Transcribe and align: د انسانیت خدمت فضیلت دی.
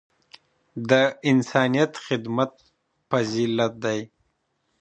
د 0.89 0.91
انسانیت 1.31 1.91
خدمت 2.05 2.51
فضیلت 3.09 3.73
دی. 3.83 3.99